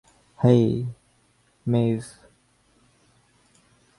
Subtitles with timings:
[0.39, 0.65] হেই,
[1.65, 2.01] ম্যাভ।